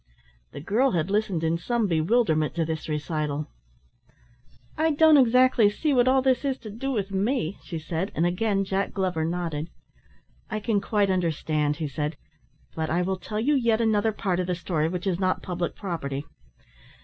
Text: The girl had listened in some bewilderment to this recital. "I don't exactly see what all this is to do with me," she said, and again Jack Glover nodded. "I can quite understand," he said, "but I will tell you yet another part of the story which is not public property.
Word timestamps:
The 0.51 0.61
girl 0.61 0.93
had 0.93 1.11
listened 1.11 1.43
in 1.43 1.59
some 1.59 1.85
bewilderment 1.85 2.55
to 2.55 2.65
this 2.65 2.89
recital. 2.89 3.51
"I 4.75 4.89
don't 4.89 5.15
exactly 5.17 5.69
see 5.69 5.93
what 5.93 6.07
all 6.07 6.23
this 6.23 6.43
is 6.43 6.57
to 6.61 6.71
do 6.71 6.91
with 6.91 7.11
me," 7.11 7.59
she 7.63 7.77
said, 7.77 8.11
and 8.15 8.25
again 8.25 8.65
Jack 8.65 8.93
Glover 8.93 9.23
nodded. 9.25 9.69
"I 10.49 10.59
can 10.59 10.81
quite 10.81 11.11
understand," 11.11 11.75
he 11.75 11.87
said, 11.87 12.17
"but 12.75 12.89
I 12.89 13.03
will 13.03 13.19
tell 13.19 13.39
you 13.39 13.53
yet 13.53 13.79
another 13.79 14.11
part 14.11 14.39
of 14.39 14.47
the 14.47 14.55
story 14.55 14.89
which 14.89 15.05
is 15.05 15.19
not 15.19 15.43
public 15.43 15.75
property. 15.75 16.25